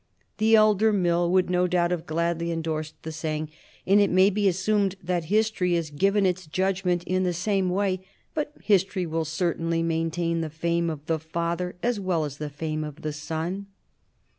The 0.39 0.55
elder 0.55 0.91
Mill 0.91 1.29
would 1.29 1.51
no 1.51 1.67
doubt 1.67 1.91
have 1.91 2.07
gladly 2.07 2.51
endorsed 2.51 2.95
the 3.03 3.11
saying, 3.11 3.51
and 3.85 3.99
it 4.01 4.09
may 4.09 4.31
be 4.31 4.47
assumed 4.47 4.95
that 5.03 5.25
history 5.25 5.75
has 5.75 5.91
given 5.91 6.25
its 6.25 6.47
judgment 6.47 7.03
in 7.03 7.21
the 7.21 7.33
same 7.33 7.69
way, 7.69 8.03
but 8.33 8.51
history 8.63 9.05
will 9.05 9.25
certainly 9.25 9.83
maintain 9.83 10.41
the 10.41 10.49
fame 10.49 10.89
of 10.89 11.05
the 11.05 11.19
father 11.19 11.75
as 11.83 11.99
well 11.99 12.25
as 12.25 12.37
the 12.37 12.49
fame 12.49 12.83
of 12.83 13.03
the 13.03 13.13
son. 13.13 13.67